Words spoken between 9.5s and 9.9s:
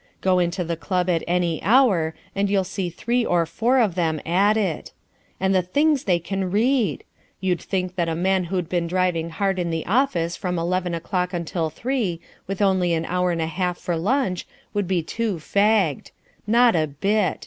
in the